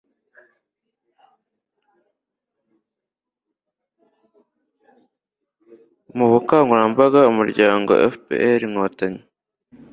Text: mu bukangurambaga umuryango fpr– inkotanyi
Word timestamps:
mu 6.17 6.25
bukangurambaga 6.31 7.19
umuryango 7.31 7.91
fpr– 8.13 8.59
inkotanyi 8.67 9.21